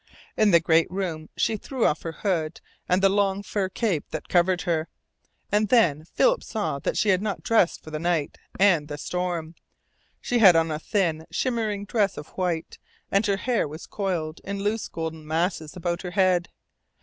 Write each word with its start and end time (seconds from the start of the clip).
In 0.35 0.49
the 0.49 0.59
great 0.59 0.89
room 0.89 1.29
she 1.37 1.57
threw 1.57 1.85
off 1.85 2.01
her 2.01 2.11
hood 2.23 2.59
and 2.89 3.03
the 3.03 3.07
long 3.07 3.43
fur 3.43 3.69
cape 3.69 4.09
that 4.09 4.27
covered 4.27 4.63
her, 4.63 4.87
and 5.51 5.69
then 5.69 6.05
Philip 6.05 6.43
saw 6.43 6.79
that 6.79 6.97
she 6.97 7.09
had 7.09 7.21
not 7.21 7.43
dressed 7.43 7.83
for 7.83 7.91
the 7.91 7.99
night 7.99 8.39
and 8.59 8.87
the 8.87 8.97
storm. 8.97 9.53
She 10.19 10.39
had 10.39 10.55
on 10.55 10.71
a 10.71 10.79
thin, 10.79 11.27
shimmering 11.29 11.85
dress 11.85 12.17
of 12.17 12.29
white, 12.29 12.79
and 13.11 13.23
her 13.27 13.37
hair 13.37 13.67
was 13.67 13.85
coiled 13.85 14.41
in 14.43 14.63
loose 14.63 14.87
golden 14.87 15.23
masses 15.27 15.75
about 15.75 16.01
her 16.01 16.09
head. 16.09 16.49